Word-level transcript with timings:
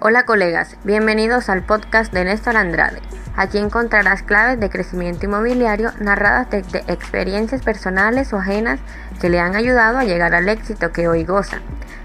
Hola 0.00 0.26
colegas, 0.26 0.76
bienvenidos 0.84 1.48
al 1.48 1.64
podcast 1.64 2.12
de 2.12 2.24
Néstor 2.24 2.56
Andrade. 2.56 3.02
Aquí 3.34 3.58
encontrarás 3.58 4.22
claves 4.22 4.60
de 4.60 4.70
crecimiento 4.70 5.26
inmobiliario 5.26 5.90
narradas 5.98 6.48
desde 6.50 6.84
experiencias 6.86 7.62
personales 7.62 8.32
o 8.32 8.36
ajenas 8.36 8.78
que 9.20 9.28
le 9.28 9.40
han 9.40 9.56
ayudado 9.56 9.98
a 9.98 10.04
llegar 10.04 10.36
al 10.36 10.48
éxito 10.48 10.92
que 10.92 11.08
hoy 11.08 11.24
goza. 11.24 11.58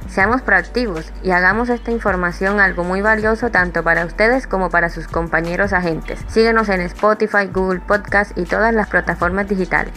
Seamos 0.10 0.42
proactivos 0.42 1.14
y 1.22 1.30
hagamos 1.30 1.70
esta 1.70 1.92
información 1.92 2.60
algo 2.60 2.84
muy 2.84 3.02
valioso 3.02 3.52
tanto 3.52 3.84
para 3.84 4.06
ustedes 4.06 4.48
como 4.48 4.72
para 4.72 4.90
sus 4.90 5.08
compañeros 5.08 5.72
agentes. 5.72 6.20
Síguenos 6.30 6.70
en 6.70 6.82
Spotify, 6.82 7.46
Google 7.46 7.82
Podcast 7.82 8.36
y 8.36 8.46
todas 8.46 8.74
las 8.74 8.88
plataformas 8.88 9.48
digitales. 9.48 9.94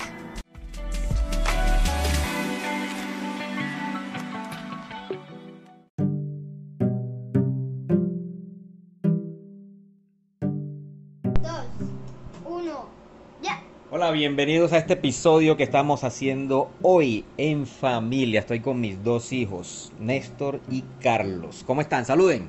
Bienvenidos 14.17 14.73
a 14.73 14.79
este 14.79 14.95
episodio 14.95 15.59
que 15.59 15.63
estamos 15.63 16.03
haciendo 16.03 16.71
hoy 16.81 17.27
en 17.37 17.67
familia. 17.67 18.41
Estoy 18.41 18.61
con 18.61 18.81
mis 18.81 19.05
dos 19.05 19.31
hijos, 19.31 19.93
Néstor 20.01 20.63
y 20.71 20.85
Carlos. 21.03 21.65
¿Cómo 21.67 21.83
están? 21.83 22.07
Saluden. 22.07 22.49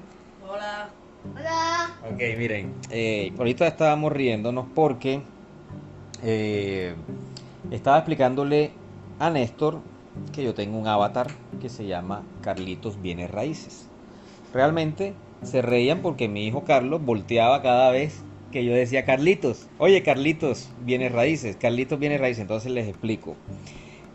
Hola. 0.49 0.89
Hola. 1.35 1.93
Ok, 2.09 2.21
miren, 2.37 2.73
eh, 2.89 3.33
ahorita 3.37 3.67
estábamos 3.67 4.13
riéndonos 4.13 4.65
porque 4.73 5.21
eh, 6.23 6.95
estaba 7.69 7.97
explicándole 7.97 8.71
a 9.19 9.29
Néstor 9.29 9.81
que 10.31 10.45
yo 10.45 10.53
tengo 10.53 10.77
un 10.77 10.87
avatar 10.87 11.27
que 11.59 11.67
se 11.67 11.85
llama 11.85 12.23
Carlitos 12.39 13.01
Bienes 13.01 13.29
Raíces. 13.29 13.89
Realmente 14.53 15.15
se 15.43 15.61
reían 15.61 16.01
porque 16.01 16.29
mi 16.29 16.47
hijo 16.47 16.63
Carlos 16.63 17.03
volteaba 17.03 17.61
cada 17.61 17.91
vez 17.91 18.23
que 18.51 18.63
yo 18.63 18.73
decía 18.73 19.05
Carlitos, 19.05 19.67
oye 19.77 20.03
Carlitos, 20.03 20.69
viene 20.85 21.09
raíces, 21.09 21.55
Carlitos 21.55 21.99
viene 21.99 22.17
raíces, 22.17 22.41
entonces 22.41 22.71
les 22.71 22.87
explico. 22.87 23.35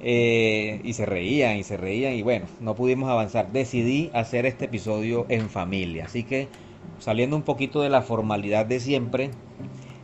Eh, 0.05 0.81
y 0.83 0.95
se 0.95 1.07
reían 1.07 1.59
y 1.59 1.63
se 1.63 1.77
reían 1.77 2.15
y 2.15 2.23
bueno, 2.23 2.47
no 2.61 2.75
pudimos 2.75 3.09
avanzar. 3.09 3.53
Decidí 3.53 4.11
hacer 4.13 4.47
este 4.47 4.65
episodio 4.65 5.27
en 5.29 5.49
familia, 5.49 6.07
así 6.07 6.25
que 6.25 6.49
saliendo 6.99 7.37
un 7.37 7.43
poquito 7.43 7.83
de 7.83 7.89
la 7.89 8.03
formalidad 8.03 8.67
de 8.67 8.81
siempre, 8.81 9.31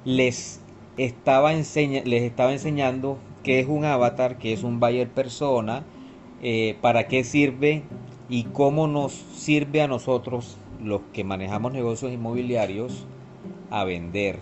les 0.05 0.61
estaba, 0.97 1.53
les 1.53 2.23
estaba 2.23 2.53
enseñando 2.53 3.19
qué 3.43 3.61
es 3.61 3.67
un 3.67 3.85
avatar, 3.85 4.39
qué 4.39 4.53
es 4.53 4.63
un 4.63 4.81
buyer 4.81 5.09
persona, 5.09 5.85
eh, 6.43 6.77
para 6.81 7.09
qué 7.09 7.25
sirve 7.25 7.83
y 8.29 8.45
cómo 8.45 8.87
nos 8.87 9.13
sirve 9.13 9.83
a 9.83 9.89
nosotros 9.89 10.59
los 10.83 11.01
que 11.13 11.25
manejamos 11.25 11.73
negocios 11.73 12.13
inmobiliarios 12.13 13.07
a 13.71 13.85
vender, 13.85 14.41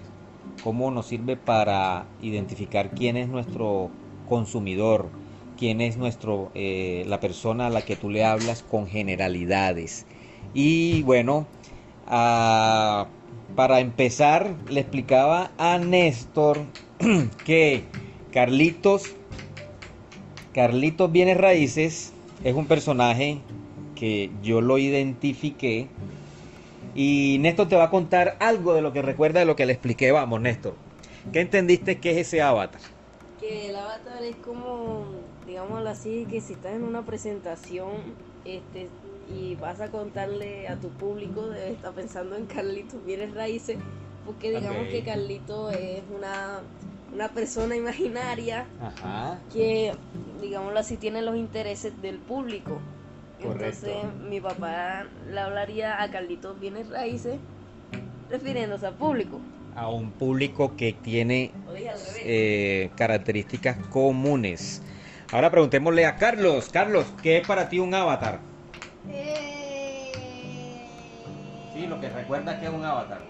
cómo 0.62 0.91
nos 0.91 1.06
sirve 1.06 1.36
para 1.36 2.06
identificar 2.22 2.91
quién 2.91 3.16
es 3.16 3.28
nuestro 3.28 3.91
consumidor, 4.28 5.08
quién 5.58 5.80
es 5.80 5.96
nuestro, 5.96 6.50
eh, 6.55 7.05
la 7.06 7.20
persona 7.20 7.66
a 7.66 7.70
la 7.70 7.82
que 7.82 7.97
tú 7.97 8.10
le 8.10 8.24
hablas 8.24 8.62
con 8.62 8.86
generalidades. 8.86 10.06
Y 10.54 11.02
bueno, 11.02 11.47
para 12.06 13.80
empezar, 13.80 14.54
le 14.69 14.80
explicaba 14.80 15.50
a 15.58 15.78
Néstor 15.78 16.64
que 17.44 17.84
Carlitos, 18.32 19.14
Carlitos 20.52 21.10
Bienes 21.10 21.36
Raíces, 21.36 22.12
es 22.44 22.54
un 22.54 22.66
personaje 22.66 23.38
que 23.94 24.30
yo 24.42 24.60
lo 24.60 24.78
identifiqué 24.78 25.88
y 26.97 27.36
Néstor 27.41 27.69
te 27.69 27.77
va 27.77 27.84
a 27.84 27.91
contar 27.91 28.36
algo 28.41 28.72
de 28.72 28.80
lo 28.80 28.92
que 28.92 29.02
recuerda 29.02 29.41
de 29.41 29.47
lo 29.47 29.55
que 29.55 29.66
le 29.66 29.75
expliqué. 29.75 30.12
Vamos, 30.12 30.41
Néstor. 30.41 30.75
¿Qué 31.30 31.41
entendiste 31.41 31.98
que 31.98 32.12
es 32.12 32.27
ese 32.28 32.41
avatar? 32.41 32.80
Que 33.38 33.69
el 33.69 33.77
avatar 33.77 34.22
es 34.22 34.36
como, 34.36 35.04
digámoslo 35.47 35.91
así, 35.91 36.26
que 36.31 36.41
si 36.41 36.54
estás 36.54 36.72
en 36.72 36.84
una 36.84 37.04
presentación 37.04 37.91
este, 38.47 38.88
y 39.28 39.56
vas 39.56 39.81
a 39.81 39.91
contarle 39.91 40.69
a 40.69 40.76
tu 40.76 40.88
público, 40.88 41.48
debes 41.48 41.72
estar 41.72 41.93
pensando 41.93 42.34
en 42.34 42.47
Carlitos 42.47 43.04
Bienes 43.04 43.34
Raíces, 43.34 43.76
porque 44.25 44.50
digamos 44.50 44.88
que 44.88 45.03
Carlito 45.03 45.70
es 45.70 46.03
una, 46.16 46.60
una 47.12 47.28
persona 47.28 47.76
imaginaria 47.76 48.66
que, 49.53 49.93
digámoslo 50.41 50.78
así, 50.78 50.97
tiene 50.97 51.20
los 51.20 51.37
intereses 51.37 52.00
del 52.00 52.19
público. 52.19 52.81
Entonces 53.38 54.04
mi 54.28 54.41
papá 54.41 55.04
le 55.30 55.41
hablaría 55.41 56.02
a 56.02 56.10
Carlitos 56.10 56.58
Bienes 56.58 56.88
Raíces 56.88 57.38
refiriéndose 58.30 58.86
al 58.86 58.94
público. 58.94 59.41
A 59.74 59.88
un 59.88 60.10
público 60.10 60.74
que 60.76 60.92
tiene 60.92 61.52
eh, 62.25 62.91
características 62.96 63.76
comunes. 63.88 64.82
Ahora 65.30 65.50
preguntémosle 65.50 66.06
a 66.06 66.16
Carlos. 66.16 66.70
Carlos, 66.70 67.06
¿qué 67.22 67.38
es 67.38 67.46
para 67.46 67.69
ti 67.69 67.78
un 67.78 67.92
avatar? 67.92 68.41
Eh... 69.10 70.12
Sí, 71.75 71.86
lo 71.86 72.00
que 72.00 72.08
recuerda 72.08 72.58
que 72.58 72.66
es 72.66 72.72
un 72.72 72.84
avatar. 72.84 73.20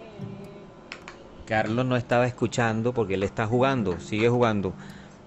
Carlos 1.47 1.87
no 1.87 1.97
estaba 1.97 2.27
escuchando 2.27 2.93
porque 2.93 3.15
él 3.15 3.23
está 3.23 3.47
jugando, 3.47 3.99
sigue 4.01 4.29
jugando. 4.29 4.73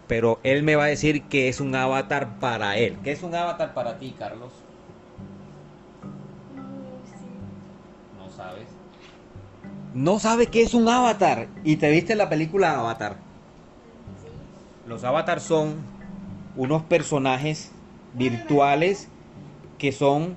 Pero 0.08 0.40
él 0.44 0.64
me 0.64 0.76
va 0.76 0.86
a 0.86 0.88
decir 0.88 1.24
que 1.24 1.50
es 1.50 1.60
un 1.60 1.76
avatar 1.76 2.40
para 2.40 2.78
él. 2.78 2.98
¿Qué 3.04 3.12
es 3.12 3.24
un 3.24 3.36
avatar 3.36 3.74
para 3.74 4.00
ti, 4.00 4.16
Carlos? 4.18 4.52
No 9.94 10.20
sabe 10.20 10.48
qué 10.48 10.62
es 10.62 10.74
un 10.74 10.88
avatar. 10.88 11.48
¿Y 11.64 11.78
te 11.78 11.90
viste 11.90 12.16
la 12.16 12.30
película 12.30 12.80
Avatar? 12.80 13.18
Los 14.88 15.04
avatars 15.04 15.44
son 15.44 15.76
unos 16.56 16.84
personajes 16.84 17.72
virtuales 18.14 19.08
que 19.80 19.92
son 19.92 20.36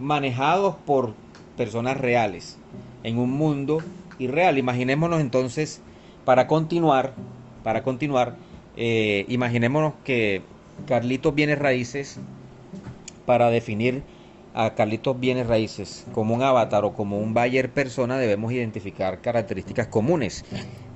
manejados 0.00 0.74
por 0.86 1.14
personas 1.56 1.96
reales 1.96 2.58
en 3.04 3.18
un 3.18 3.30
mundo 3.30 3.84
irreal. 4.18 4.58
Imaginémonos 4.58 5.20
entonces, 5.20 5.80
para 6.24 6.48
continuar, 6.48 7.12
para 7.62 7.82
continuar, 7.84 8.34
eh, 8.76 9.26
imaginémonos 9.28 9.92
que 10.04 10.42
Carlitos 10.86 11.34
viene 11.34 11.54
raíces 11.54 12.18
para 13.26 13.50
definir 13.50 14.02
a 14.54 14.74
Carlitos 14.74 15.18
Bienes 15.18 15.46
Raíces 15.46 16.06
como 16.12 16.34
un 16.34 16.42
avatar 16.42 16.84
o 16.84 16.94
como 16.94 17.18
un 17.18 17.34
buyer 17.34 17.70
persona 17.72 18.18
debemos 18.18 18.52
identificar 18.52 19.20
características 19.20 19.86
comunes. 19.86 20.44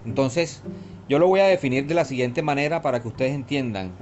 Entonces, 0.05 0.63
yo 1.09 1.19
lo 1.19 1.29
voy 1.29 1.41
a 1.41 1.47
definir 1.47 1.87
de 1.87 1.95
la 1.95 2.05
siguiente 2.05 2.43
manera 2.43 2.83
para 2.83 3.01
que 3.01 3.09
ustedes 3.09 3.35
entiendan. 3.35 3.93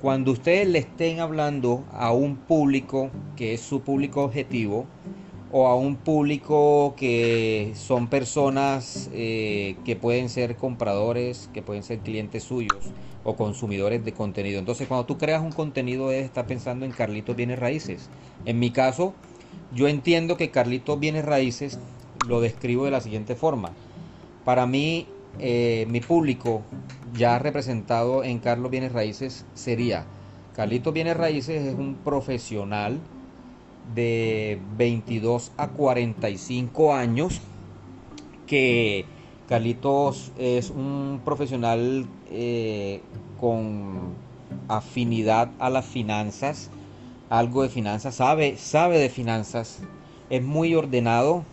Cuando 0.00 0.30
ustedes 0.30 0.68
le 0.68 0.78
estén 0.78 1.20
hablando 1.20 1.84
a 1.92 2.12
un 2.12 2.36
público 2.36 3.10
que 3.36 3.54
es 3.54 3.60
su 3.60 3.80
público 3.80 4.22
objetivo, 4.22 4.86
o 5.50 5.66
a 5.66 5.76
un 5.76 5.96
público 5.96 6.94
que 6.96 7.72
son 7.74 8.08
personas 8.08 9.08
eh, 9.12 9.76
que 9.84 9.96
pueden 9.96 10.28
ser 10.28 10.56
compradores, 10.56 11.48
que 11.54 11.62
pueden 11.62 11.82
ser 11.82 12.00
clientes 12.00 12.42
suyos 12.42 12.90
o 13.24 13.36
consumidores 13.36 14.04
de 14.04 14.12
contenido. 14.12 14.58
Entonces, 14.58 14.88
cuando 14.88 15.06
tú 15.06 15.18
creas 15.18 15.42
un 15.42 15.52
contenido, 15.52 16.08
debes 16.08 16.26
estar 16.26 16.46
pensando 16.46 16.84
en 16.84 16.92
Carlitos 16.92 17.34
Bienes 17.34 17.58
Raíces. 17.58 18.08
En 18.44 18.58
mi 18.58 18.70
caso, 18.70 19.14
yo 19.74 19.88
entiendo 19.88 20.36
que 20.36 20.50
Carlitos 20.50 21.00
Bienes 21.00 21.24
Raíces 21.24 21.78
lo 22.26 22.40
describo 22.40 22.84
de 22.84 22.90
la 22.90 23.00
siguiente 23.00 23.34
forma. 23.34 23.72
Para 24.44 24.66
mí, 24.66 25.06
eh, 25.38 25.86
mi 25.88 26.00
público 26.00 26.62
ya 27.14 27.38
representado 27.38 28.22
en 28.24 28.38
Carlos 28.38 28.70
Bienes 28.70 28.92
Raíces 28.92 29.44
sería, 29.54 30.04
Carlitos 30.54 30.92
Bienes 30.92 31.16
Raíces 31.16 31.66
es 31.66 31.74
un 31.74 31.96
profesional, 31.96 32.98
de 33.94 34.60
22 34.76 35.52
a 35.56 35.68
45 35.68 36.94
años, 36.94 37.40
que 38.46 39.04
Carlitos 39.48 40.32
es 40.38 40.70
un 40.70 41.20
profesional 41.24 42.06
eh, 42.30 43.00
con 43.40 44.14
afinidad 44.68 45.50
a 45.58 45.70
las 45.70 45.86
finanzas, 45.86 46.70
algo 47.30 47.62
de 47.62 47.68
finanzas, 47.68 48.14
sabe, 48.14 48.56
sabe 48.56 48.98
de 48.98 49.08
finanzas, 49.08 49.80
es 50.30 50.42
muy 50.42 50.74
ordenado, 50.74 51.44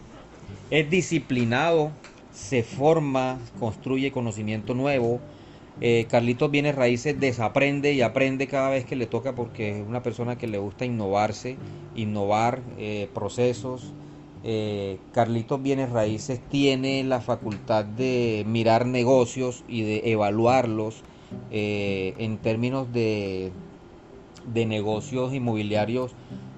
es 0.71 0.89
disciplinado, 0.89 1.91
se 2.33 2.63
forma, 2.63 3.39
construye 3.59 4.11
conocimiento 4.11 4.73
nuevo, 4.73 5.19
eh, 5.81 6.07
Carlitos 6.09 6.51
viene 6.51 6.71
raíces, 6.71 7.19
desaprende 7.19 7.93
y 7.93 8.01
aprende 8.01 8.47
cada 8.47 8.69
vez 8.69 8.85
que 8.85 8.95
le 8.95 9.07
toca 9.07 9.35
porque 9.35 9.79
es 9.79 9.87
una 9.87 10.01
persona 10.03 10.37
que 10.37 10.47
le 10.47 10.57
gusta 10.57 10.85
innovarse, 10.85 11.57
innovar 11.95 12.61
eh, 12.77 13.09
procesos. 13.13 13.93
Eh, 14.43 14.99
Carlitos 15.11 15.61
Bienes 15.61 15.89
Raíces 15.89 16.39
tiene 16.49 17.03
la 17.03 17.19
facultad 17.19 17.83
de 17.83 18.45
mirar 18.47 18.85
negocios 18.85 19.63
y 19.67 19.81
de 19.81 20.11
evaluarlos 20.11 21.03
en 21.51 22.37
términos 22.37 22.93
de, 22.93 23.51
de 24.45 24.65
negocios 24.65 25.33
inmobiliarios. 25.33 26.15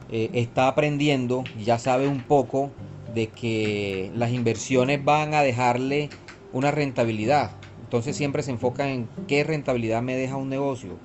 está 0.09 0.67
aprendiendo, 0.67 1.45
ya 1.57 1.79
sabe 1.79 2.07
un 2.07 2.21
poco 2.21 2.71
de 3.13 3.27
que 3.29 4.11
las 4.15 4.31
inversiones 4.31 5.03
van 5.03 5.33
a 5.33 5.41
dejarle 5.41 6.09
una 6.51 6.71
rentabilidad. 6.71 7.51
Entonces 7.87 8.17
siempre 8.17 8.43
se 8.43 8.51
enfoca 8.51 8.89
en 8.89 9.07
qué 9.29 9.45
rentabilidad 9.45 10.01
me 10.01 10.17
deja 10.17 10.35
un 10.35 10.49
negocio. 10.49 10.97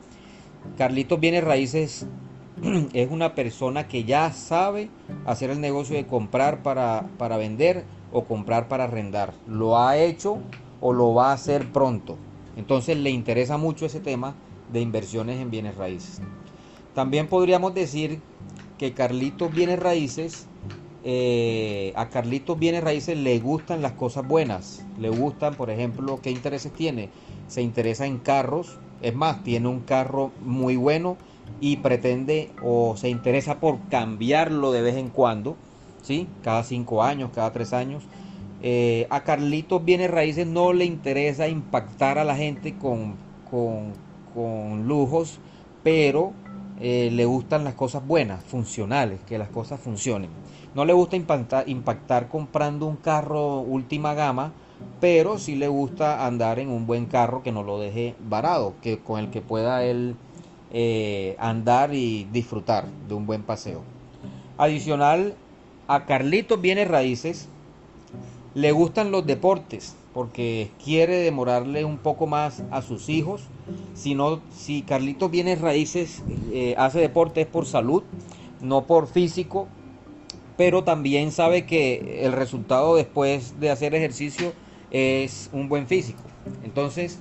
Carlitos 0.76 1.20
Bienes 1.20 1.44
Raíces 1.44 2.06
es 2.92 3.08
una 3.08 3.36
persona 3.36 3.86
que 3.86 4.02
ya 4.02 4.32
sabe 4.32 4.90
hacer 5.24 5.50
el 5.50 5.60
negocio 5.60 5.94
de 5.94 6.08
comprar 6.08 6.64
para, 6.64 7.06
para 7.18 7.36
vender 7.36 7.84
o 8.12 8.24
comprar 8.24 8.66
para 8.66 8.84
arrendar. 8.84 9.32
Lo 9.46 9.78
ha 9.78 9.96
hecho 9.96 10.38
o 10.80 10.92
lo 10.92 11.14
va 11.14 11.30
a 11.30 11.34
hacer 11.34 11.70
pronto. 11.70 12.18
Entonces 12.56 12.96
le 12.96 13.10
interesa 13.10 13.58
mucho 13.58 13.86
ese 13.86 14.00
tema 14.00 14.34
de 14.72 14.80
inversiones 14.80 15.40
en 15.40 15.52
bienes 15.52 15.76
raíces. 15.76 16.20
También 16.96 17.28
podríamos 17.28 17.74
decir 17.74 18.20
que 18.76 18.92
Carlitos 18.92 19.54
Bienes 19.54 19.78
Raíces, 19.78 20.48
eh, 21.04 21.92
a 21.96 22.08
Carlitos 22.08 22.58
Bienes 22.58 22.84
Raíces 22.84 23.16
le 23.18 23.38
gustan 23.40 23.82
las 23.82 23.92
cosas 23.92 24.26
buenas. 24.26 24.84
Le 24.98 25.08
gustan, 25.08 25.54
por 25.54 25.70
ejemplo, 25.70 26.20
¿qué 26.22 26.30
intereses 26.30 26.72
tiene? 26.72 27.10
Se 27.48 27.62
interesa 27.62 28.06
en 28.06 28.18
carros. 28.18 28.78
Es 29.00 29.14
más, 29.14 29.42
tiene 29.42 29.68
un 29.68 29.80
carro 29.80 30.30
muy 30.44 30.76
bueno 30.76 31.16
y 31.60 31.78
pretende 31.78 32.50
o 32.62 32.96
se 32.96 33.08
interesa 33.08 33.58
por 33.58 33.78
cambiarlo 33.88 34.72
de 34.72 34.82
vez 34.82 34.96
en 34.96 35.08
cuando, 35.08 35.56
¿sí? 36.02 36.28
Cada 36.42 36.62
cinco 36.62 37.02
años, 37.02 37.30
cada 37.34 37.52
tres 37.52 37.72
años. 37.72 38.04
Eh, 38.62 39.08
a 39.10 39.24
Carlitos 39.24 39.84
Bienes 39.84 40.10
Raíces 40.10 40.46
no 40.46 40.72
le 40.72 40.84
interesa 40.84 41.48
impactar 41.48 42.18
a 42.18 42.24
la 42.24 42.36
gente 42.36 42.76
con, 42.76 43.16
con, 43.50 44.86
lujos, 44.86 45.40
pero 45.82 46.32
eh, 46.80 47.10
le 47.12 47.24
gustan 47.24 47.64
las 47.64 47.74
cosas 47.74 48.06
buenas, 48.06 48.44
funcionales, 48.44 49.20
que 49.26 49.36
las 49.36 49.48
cosas 49.48 49.80
funcionen. 49.80 50.30
No 50.74 50.84
le 50.86 50.92
gusta 50.94 51.16
impactar, 51.16 52.28
comprando 52.28 52.86
un 52.86 52.96
carro 52.96 53.60
última 53.60 54.14
gama, 54.14 54.52
pero 55.00 55.38
sí 55.38 55.54
le 55.54 55.68
gusta 55.68 56.26
andar 56.26 56.58
en 56.58 56.70
un 56.70 56.86
buen 56.86 57.06
carro 57.06 57.42
que 57.42 57.52
no 57.52 57.62
lo 57.62 57.78
deje 57.78 58.14
varado, 58.28 58.74
que 58.80 58.98
con 58.98 59.20
el 59.20 59.30
que 59.30 59.42
pueda 59.42 59.84
él 59.84 60.16
eh, 60.72 61.36
andar 61.38 61.94
y 61.94 62.24
disfrutar 62.32 62.86
de 63.06 63.14
un 63.14 63.26
buen 63.26 63.42
paseo. 63.42 63.82
Adicional, 64.56 65.34
a 65.88 66.06
Carlitos 66.06 66.60
Bienes 66.60 66.88
Raíces 66.88 67.48
le 68.54 68.72
gustan 68.72 69.10
los 69.10 69.26
deportes 69.26 69.96
porque 70.14 70.70
quiere 70.82 71.16
demorarle 71.16 71.84
un 71.84 71.98
poco 71.98 72.26
más 72.26 72.62
a 72.70 72.82
sus 72.82 73.08
hijos. 73.08 73.42
Si, 73.94 74.14
no, 74.14 74.40
si 74.50 74.82
Carlitos 74.82 75.30
Bienes 75.30 75.60
Raíces 75.60 76.22
eh, 76.50 76.74
hace 76.78 77.00
deporte 77.00 77.42
es 77.42 77.46
por 77.46 77.66
salud, 77.66 78.02
no 78.60 78.84
por 78.84 79.06
físico, 79.06 79.68
pero 80.56 80.84
también 80.84 81.32
sabe 81.32 81.66
que 81.66 82.24
el 82.24 82.32
resultado 82.32 82.96
después 82.96 83.58
de 83.60 83.70
hacer 83.70 83.94
ejercicio 83.94 84.52
es 84.90 85.48
un 85.52 85.68
buen 85.68 85.86
físico. 85.86 86.20
Entonces, 86.64 87.18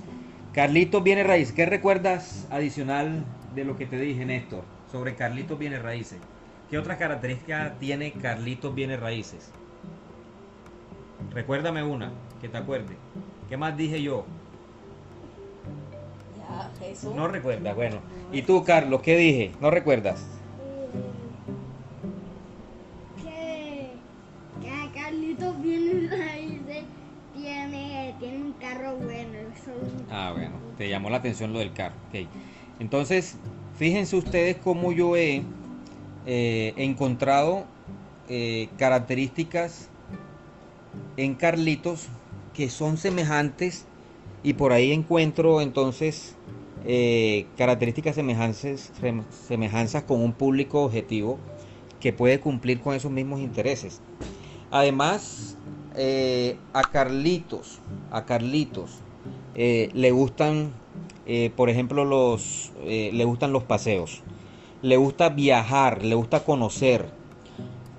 Carlitos 0.52 1.02
Bienes 1.02 1.26
Raíces, 1.26 1.54
¿qué 1.54 1.66
recuerdas 1.66 2.46
adicional 2.50 3.24
de 3.54 3.64
lo 3.64 3.76
que 3.76 3.86
te 3.86 3.98
dije, 3.98 4.24
Néstor, 4.24 4.64
sobre 4.90 5.14
Carlitos 5.14 5.58
Bienes 5.58 5.82
Raíces. 5.82 6.18
¿Qué 6.70 6.78
otras 6.78 6.98
características 6.98 7.78
tiene 7.78 8.12
Carlitos 8.12 8.74
Bienes 8.74 9.00
Raíces? 9.00 9.50
Recuérdame 11.32 11.82
una, 11.82 12.12
que 12.40 12.48
te 12.48 12.58
acuerde. 12.58 12.96
¿Qué 13.48 13.56
más 13.56 13.76
dije 13.76 14.02
yo? 14.02 14.24
Ya, 16.38 16.70
Jesús. 16.78 17.14
No 17.14 17.28
recuerdas, 17.28 17.74
bueno. 17.74 18.00
¿Y 18.32 18.42
tú, 18.42 18.64
Carlos, 18.64 19.02
qué 19.02 19.16
dije? 19.16 19.52
¿No 19.60 19.70
recuerdas? 19.70 20.24
La 31.10 31.18
atención 31.18 31.52
lo 31.52 31.58
del 31.58 31.72
carro. 31.72 31.94
Okay. 32.08 32.28
Entonces, 32.80 33.36
fíjense 33.78 34.16
ustedes 34.16 34.56
cómo 34.56 34.92
yo 34.92 35.16
he 35.16 35.42
eh, 36.26 36.72
encontrado 36.76 37.64
eh, 38.28 38.68
características 38.76 39.88
en 41.16 41.34
Carlitos 41.34 42.06
que 42.54 42.68
son 42.70 42.96
semejantes 42.96 43.86
y 44.44 44.54
por 44.54 44.72
ahí 44.72 44.92
encuentro 44.92 45.60
entonces 45.60 46.34
eh, 46.84 47.46
características 47.56 48.14
semejanzas, 48.14 48.92
semejanzas 49.48 50.04
con 50.04 50.20
un 50.20 50.32
público 50.32 50.82
objetivo 50.84 51.38
que 52.00 52.12
puede 52.12 52.40
cumplir 52.40 52.80
con 52.80 52.94
esos 52.94 53.10
mismos 53.10 53.40
intereses. 53.40 54.00
Además, 54.70 55.56
a 56.72 56.82
Carlitos, 56.82 57.78
a 58.10 58.24
Carlitos 58.24 58.98
le 59.54 60.10
gustan 60.10 60.72
eh, 61.26 61.52
por 61.54 61.70
ejemplo, 61.70 62.36
eh, 62.84 63.10
le 63.12 63.24
gustan 63.24 63.52
los 63.52 63.62
paseos, 63.62 64.22
le 64.82 64.96
gusta 64.96 65.28
viajar, 65.28 66.04
le 66.04 66.14
gusta 66.14 66.44
conocer. 66.44 67.10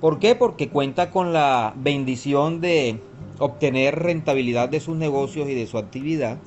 ¿Por 0.02 0.20
qué? 0.20 0.36
Porque 0.36 0.68
cuenta 0.68 1.12
con 1.12 1.32
la 1.32 1.74
bendición 1.78 2.60
de 2.60 3.00
obtener 3.40 4.00
rentabilidad 4.00 4.68
de 4.68 4.82
sus 4.82 4.98
negocios 4.98 5.50
y 5.50 5.54
de 5.54 5.68
su 5.68 5.78
actividad. 5.78 6.38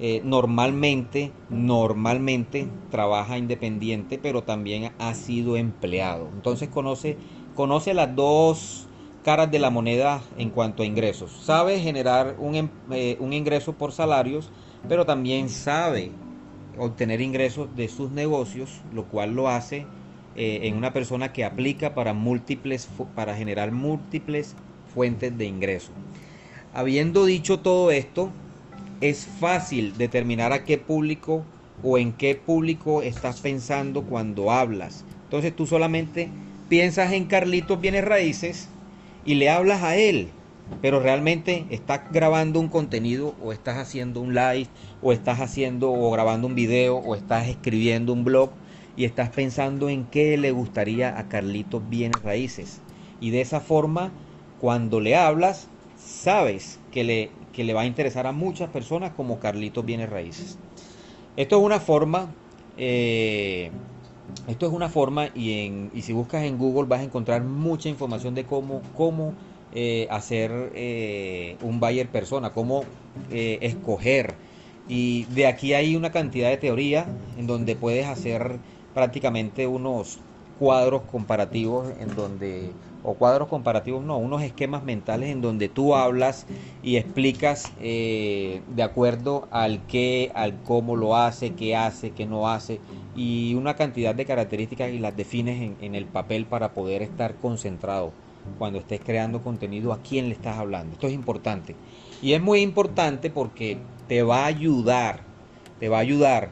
Eh, 0.00 0.22
normalmente, 0.24 1.30
normalmente 1.50 2.66
trabaja 2.90 3.38
independiente, 3.38 4.18
pero 4.18 4.42
también 4.42 4.92
ha 4.98 5.14
sido 5.14 5.56
empleado. 5.56 6.28
Entonces 6.34 6.68
conoce, 6.68 7.16
conoce 7.54 7.94
las 7.94 8.16
dos 8.16 8.88
caras 9.22 9.50
de 9.50 9.58
la 9.58 9.70
moneda 9.70 10.22
en 10.36 10.50
cuanto 10.50 10.82
a 10.82 10.86
ingresos. 10.86 11.30
Sabe 11.30 11.80
generar 11.80 12.36
un, 12.38 12.54
em, 12.56 12.68
un 13.20 13.32
ingreso 13.32 13.74
por 13.74 13.92
salarios 13.92 14.50
pero 14.88 15.06
también 15.06 15.48
sabe 15.48 16.10
obtener 16.78 17.20
ingresos 17.20 17.74
de 17.76 17.88
sus 17.88 18.10
negocios, 18.10 18.80
lo 18.92 19.04
cual 19.04 19.34
lo 19.34 19.48
hace 19.48 19.86
eh, 20.36 20.60
en 20.64 20.76
una 20.76 20.92
persona 20.92 21.32
que 21.32 21.44
aplica 21.44 21.94
para 21.94 22.12
múltiples 22.12 22.88
para 23.14 23.36
generar 23.36 23.72
múltiples 23.72 24.54
fuentes 24.92 25.36
de 25.38 25.46
ingreso. 25.46 25.92
Habiendo 26.72 27.24
dicho 27.24 27.60
todo 27.60 27.90
esto, 27.90 28.30
es 29.00 29.26
fácil 29.26 29.96
determinar 29.96 30.52
a 30.52 30.64
qué 30.64 30.78
público 30.78 31.44
o 31.82 31.98
en 31.98 32.12
qué 32.12 32.34
público 32.34 33.02
estás 33.02 33.40
pensando 33.40 34.02
cuando 34.02 34.50
hablas. 34.50 35.04
Entonces 35.24 35.54
tú 35.54 35.66
solamente 35.66 36.28
piensas 36.68 37.12
en 37.12 37.26
Carlitos 37.26 37.80
Bienes 37.80 38.04
Raíces 38.04 38.68
y 39.24 39.34
le 39.34 39.50
hablas 39.50 39.82
a 39.82 39.96
él 39.96 40.30
pero 40.80 41.00
realmente 41.00 41.66
estás 41.70 42.02
grabando 42.10 42.60
un 42.60 42.68
contenido 42.68 43.34
o 43.38 43.52
estás 43.52 43.78
haciendo 43.78 44.20
un 44.20 44.34
live 44.34 44.68
o 45.00 45.12
estás 45.12 45.40
haciendo 45.40 45.92
o 45.92 46.10
grabando 46.10 46.46
un 46.46 46.54
video 46.54 46.96
o 46.98 47.14
estás 47.14 47.48
escribiendo 47.48 48.12
un 48.12 48.24
blog 48.24 48.50
y 48.96 49.04
estás 49.04 49.30
pensando 49.30 49.88
en 49.88 50.06
qué 50.06 50.36
le 50.36 50.52
gustaría 50.52 51.18
a 51.18 51.28
Carlitos 51.28 51.88
Bienes 51.88 52.22
Raíces. 52.22 52.82
Y 53.20 53.30
de 53.30 53.40
esa 53.40 53.60
forma, 53.60 54.12
cuando 54.58 55.00
le 55.00 55.16
hablas, 55.16 55.68
sabes 55.96 56.80
que 56.90 57.04
le, 57.04 57.30
que 57.52 57.64
le 57.64 57.74
va 57.74 57.82
a 57.82 57.86
interesar 57.86 58.26
a 58.26 58.32
muchas 58.32 58.70
personas 58.70 59.12
como 59.12 59.38
Carlitos 59.40 59.84
Bienes 59.84 60.10
Raíces. 60.10 60.58
Esto 61.36 61.58
es 61.58 61.62
una 61.64 61.80
forma, 61.80 62.36
eh, 62.76 63.70
esto 64.46 64.66
es 64.66 64.72
una 64.72 64.88
forma 64.88 65.28
y, 65.34 65.66
en, 65.66 65.90
y 65.94 66.02
si 66.02 66.12
buscas 66.12 66.44
en 66.44 66.58
Google 66.58 66.88
vas 66.88 67.00
a 67.00 67.04
encontrar 67.04 67.42
mucha 67.44 67.88
información 67.88 68.34
de 68.34 68.46
cómo, 68.46 68.82
cómo 68.92 69.34
eh, 69.76 70.06
hacer 70.08 70.70
eh, 70.76 71.56
un 71.60 71.80
buyer 71.80 72.06
persona, 72.06 72.50
cómo 72.50 72.84
eh, 73.32 73.58
escoger. 73.62 74.32
Y 74.88 75.24
de 75.34 75.48
aquí 75.48 75.74
hay 75.74 75.96
una 75.96 76.12
cantidad 76.12 76.48
de 76.48 76.58
teoría 76.58 77.06
en 77.36 77.48
donde 77.48 77.74
puedes 77.74 78.06
hacer 78.06 78.60
prácticamente 78.94 79.66
unos 79.66 80.18
cuadros 80.60 81.02
comparativos 81.10 81.88
en 81.98 82.14
donde 82.14 82.70
o 83.02 83.14
cuadros 83.14 83.48
comparativos 83.48 84.04
no, 84.04 84.16
unos 84.16 84.42
esquemas 84.42 84.84
mentales 84.84 85.30
en 85.30 85.40
donde 85.40 85.68
tú 85.68 85.96
hablas 85.96 86.46
y 86.82 86.96
explicas 86.96 87.72
de 87.76 88.82
acuerdo 88.82 89.48
al 89.50 89.80
qué, 89.88 90.30
al 90.34 90.62
cómo 90.62 90.96
lo 90.96 91.16
hace, 91.16 91.54
qué 91.54 91.74
hace, 91.76 92.12
qué 92.12 92.24
no 92.26 92.48
hace 92.48 92.80
y 93.16 93.54
una 93.54 93.74
cantidad 93.74 94.14
de 94.14 94.24
características 94.24 94.90
y 94.92 95.00
las 95.00 95.16
defines 95.16 95.60
en, 95.60 95.76
en 95.80 95.94
el 95.94 96.06
papel 96.06 96.46
para 96.46 96.72
poder 96.72 97.02
estar 97.02 97.34
concentrado 97.34 98.12
cuando 98.58 98.78
estés 98.78 99.00
creando 99.00 99.42
contenido 99.42 99.92
a 99.92 100.00
quién 100.00 100.28
le 100.28 100.34
estás 100.34 100.58
hablando. 100.58 100.94
Esto 100.94 101.06
es 101.06 101.14
importante. 101.14 101.74
Y 102.22 102.32
es 102.32 102.42
muy 102.42 102.60
importante 102.60 103.30
porque 103.30 103.78
te 104.08 104.22
va 104.22 104.44
a 104.44 104.46
ayudar, 104.46 105.20
te 105.80 105.88
va 105.88 105.98
a 105.98 106.00
ayudar 106.00 106.50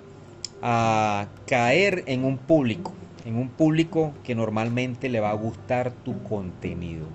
a 0.63 1.29
caer 1.47 2.05
en 2.07 2.25
un 2.25 2.39
público, 2.39 2.93
en 3.25 3.37
un 3.37 3.49
público 3.49 4.13
que 4.23 4.35
normalmente 4.35 5.09
le 5.09 5.21
va 5.21 5.31
a 5.31 5.35
gustar 5.35 5.93
tu 5.93 6.23
contenido. 6.23 7.07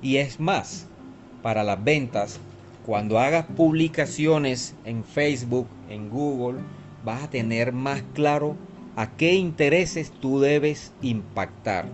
Y 0.00 0.16
es 0.16 0.40
más, 0.40 0.86
para 1.42 1.64
las 1.64 1.82
ventas, 1.82 2.40
cuando 2.84 3.18
hagas 3.18 3.46
publicaciones 3.46 4.74
en 4.84 5.04
Facebook, 5.04 5.68
en 5.88 6.10
Google, 6.10 6.60
vas 7.04 7.22
a 7.24 7.30
tener 7.30 7.72
más 7.72 8.02
claro 8.12 8.56
a 8.96 9.16
qué 9.16 9.34
intereses 9.34 10.12
tú 10.20 10.40
debes 10.40 10.92
impactar. 11.00 11.86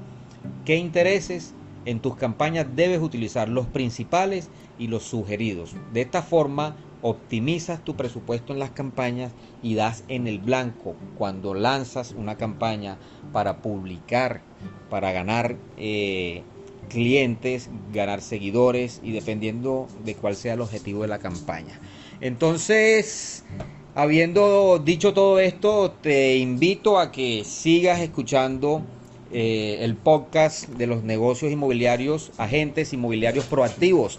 ¿Qué 0.65 0.77
intereses? 0.77 1.55
En 1.89 2.01
tus 2.01 2.17
campañas 2.17 2.67
debes 2.77 3.01
utilizar 3.01 3.49
los 3.49 3.67
principales 3.67 4.51
y 4.79 4.89
los 4.89 5.05
sugeridos. 5.05 5.75
De 5.95 6.03
esta 6.03 6.21
forma 6.21 6.77
optimizas 7.01 7.83
tu 7.83 7.97
presupuesto 7.97 8.53
en 8.53 8.59
las 8.59 8.73
campañas 8.73 9.33
y 9.63 9.75
das 9.75 10.05
en 10.09 10.27
el 10.27 10.39
blanco 10.39 10.97
cuando 11.17 11.55
lanzas 11.55 12.13
una 12.13 12.37
campaña 12.37 12.99
para 13.33 13.63
publicar, 13.63 14.43
para 14.91 15.13
ganar 15.13 15.57
eh, 15.79 16.43
clientes, 16.91 17.71
ganar 17.91 18.21
seguidores 18.21 19.01
y 19.03 19.13
dependiendo 19.13 19.89
de 20.05 20.15
cuál 20.15 20.37
sea 20.37 20.53
el 20.53 20.61
objetivo 20.61 21.01
de 21.01 21.09
la 21.09 21.21
campaña. 21.21 21.81
Entonces, 22.21 23.47
habiendo 23.95 24.79
dicho 24.79 25.15
todo 25.15 25.41
esto, 25.41 25.93
te 26.03 26.37
invito 26.37 26.99
a 26.99 27.11
que 27.11 27.45
sigas 27.45 28.01
escuchando 28.01 28.83
eh, 29.33 29.79
el 29.81 29.95
podcast 29.97 30.69
de 30.69 30.87
los 30.87 31.03
negocios 31.05 31.53
inmobiliarios, 31.53 32.33
agentes 32.39 32.93
inmobiliarios 32.93 33.45
proactivos 33.47 34.19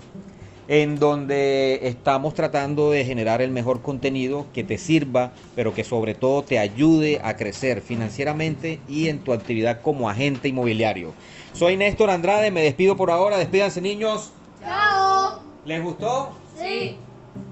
en 0.70 1.00
donde 1.00 1.80
estamos 1.88 2.36
tratando 2.36 2.92
de 2.92 3.04
generar 3.04 3.42
el 3.42 3.50
mejor 3.50 3.82
contenido 3.82 4.46
que 4.54 4.64
te 4.64 4.78
sirva, 4.78 5.32
pero 5.56 5.74
que 5.74 5.84
sobre 5.84 6.14
todo 6.14 6.44
te 6.44 6.60
ayude 6.60 7.20
a 7.24 7.36
crecer 7.36 7.82
financieramente 7.82 8.80
y 8.88 9.10
en 9.10 9.18
tu 9.18 9.34
actividad 9.34 9.82
como 9.82 10.12
agente 10.12 10.48
inmobiliario. 10.48 11.14
Soy 11.54 11.76
Néstor 11.76 12.12
Andrade, 12.12 12.52
me 12.52 12.62
despido 12.62 12.96
por 12.96 13.10
ahora, 13.10 13.40
despídanse 13.40 13.82
niños. 13.82 14.32
Chao. 14.62 15.40
¿Les 15.66 15.82
gustó? 15.82 16.34
Sí. 16.56 16.98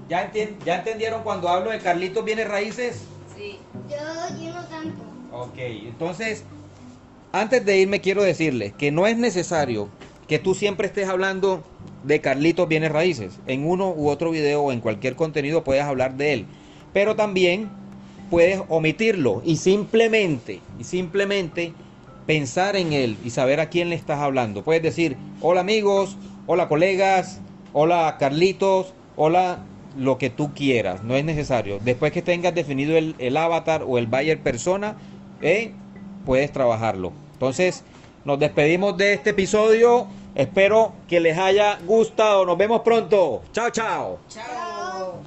¿Ya, 0.08 0.30
¿Ya 0.64 0.76
entendieron 0.76 1.24
cuando 1.24 1.48
hablo 1.48 1.70
de 1.70 1.80
Carlitos 1.80 2.24
Bienes 2.24 2.46
Raíces? 2.46 3.02
Sí. 3.36 3.58
Yo, 3.90 3.96
yo 4.40 4.54
no 4.54 4.64
tanto. 4.66 5.02
Ok, 5.32 5.58
entonces, 5.58 6.44
antes 7.40 7.64
de 7.64 7.78
irme 7.78 8.00
quiero 8.00 8.22
decirles 8.22 8.72
que 8.72 8.90
no 8.90 9.06
es 9.06 9.16
necesario 9.16 9.88
que 10.26 10.38
tú 10.38 10.54
siempre 10.54 10.86
estés 10.86 11.08
hablando 11.08 11.62
de 12.04 12.20
Carlitos 12.20 12.68
Bienes 12.68 12.92
Raíces. 12.92 13.38
En 13.46 13.66
uno 13.66 13.90
u 13.90 14.08
otro 14.08 14.30
video 14.30 14.62
o 14.62 14.72
en 14.72 14.80
cualquier 14.80 15.16
contenido 15.16 15.64
puedes 15.64 15.84
hablar 15.84 16.16
de 16.16 16.32
él. 16.34 16.46
Pero 16.92 17.16
también 17.16 17.70
puedes 18.30 18.60
omitirlo 18.68 19.42
y 19.44 19.56
simplemente, 19.56 20.60
y 20.78 20.84
simplemente 20.84 21.72
pensar 22.26 22.76
en 22.76 22.92
él 22.92 23.16
y 23.24 23.30
saber 23.30 23.58
a 23.60 23.70
quién 23.70 23.88
le 23.88 23.94
estás 23.94 24.20
hablando. 24.20 24.62
Puedes 24.62 24.82
decir, 24.82 25.16
hola 25.40 25.60
amigos, 25.60 26.16
hola 26.46 26.68
colegas, 26.68 27.40
hola 27.72 28.16
Carlitos, 28.18 28.92
hola 29.16 29.64
lo 29.96 30.18
que 30.18 30.28
tú 30.28 30.52
quieras. 30.52 31.02
No 31.04 31.16
es 31.16 31.24
necesario. 31.24 31.78
Después 31.82 32.12
que 32.12 32.20
tengas 32.20 32.54
definido 32.54 32.98
el, 32.98 33.36
avatar 33.36 33.82
o 33.86 33.96
el 33.96 34.06
buyer 34.06 34.40
persona, 34.40 34.96
eh, 35.40 35.72
puedes 36.26 36.52
trabajarlo. 36.52 37.12
Entonces, 37.38 37.84
nos 38.24 38.36
despedimos 38.40 38.96
de 38.96 39.12
este 39.12 39.30
episodio. 39.30 40.08
Espero 40.34 40.92
que 41.06 41.20
les 41.20 41.38
haya 41.38 41.78
gustado. 41.86 42.44
Nos 42.44 42.58
vemos 42.58 42.80
pronto. 42.80 43.44
Chao, 43.52 43.70
chao. 43.70 44.18
Chao. 44.28 45.22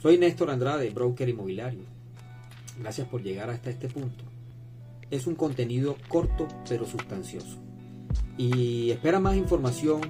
Soy 0.00 0.16
Néstor 0.16 0.50
Andrade, 0.50 0.88
broker 0.88 1.28
inmobiliario. 1.28 1.84
Gracias 2.80 3.06
por 3.06 3.22
llegar 3.22 3.50
hasta 3.50 3.68
este 3.68 3.88
punto. 3.88 4.24
Es 5.10 5.26
un 5.26 5.34
contenido 5.34 5.96
corto 6.08 6.48
pero 6.66 6.86
sustancioso. 6.86 7.58
Y 8.38 8.92
espera 8.92 9.20
más 9.20 9.36
información 9.36 10.00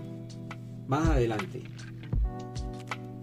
más 0.86 1.08
adelante. 1.08 1.64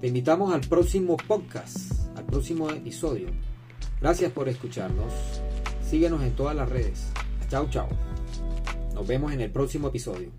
Te 0.02 0.08
invitamos 0.08 0.54
al 0.54 0.60
próximo 0.60 1.16
podcast, 1.16 2.18
al 2.18 2.26
próximo 2.26 2.70
episodio. 2.70 3.30
Gracias 4.02 4.32
por 4.32 4.50
escucharnos. 4.50 5.14
Síguenos 5.88 6.24
en 6.24 6.32
todas 6.32 6.56
las 6.56 6.68
redes. 6.68 7.12
Chao, 7.50 7.70
chao. 7.70 7.88
Nos 8.96 9.08
vemos 9.08 9.32
en 9.32 9.42
el 9.42 9.52
próximo 9.52 9.90
episodio. 9.90 10.32